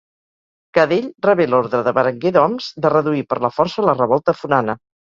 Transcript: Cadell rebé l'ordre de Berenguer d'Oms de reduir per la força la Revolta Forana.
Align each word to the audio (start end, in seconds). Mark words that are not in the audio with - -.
Cadell 0.77 1.09
rebé 1.27 1.47
l'ordre 1.51 1.83
de 1.89 1.95
Berenguer 1.99 2.33
d'Oms 2.39 2.73
de 2.87 2.95
reduir 2.97 3.25
per 3.31 3.43
la 3.47 3.55
força 3.61 3.89
la 3.91 3.99
Revolta 4.05 4.41
Forana. 4.43 4.81